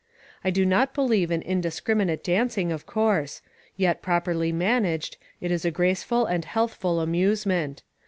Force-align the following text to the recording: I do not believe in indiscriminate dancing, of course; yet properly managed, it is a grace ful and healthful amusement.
I 0.43 0.49
do 0.49 0.65
not 0.65 0.95
believe 0.95 1.29
in 1.29 1.43
indiscriminate 1.43 2.23
dancing, 2.23 2.71
of 2.71 2.87
course; 2.87 3.43
yet 3.77 4.01
properly 4.01 4.51
managed, 4.51 5.17
it 5.39 5.51
is 5.51 5.63
a 5.63 5.69
grace 5.69 6.01
ful 6.01 6.25
and 6.25 6.43
healthful 6.43 6.99
amusement. 7.01 7.83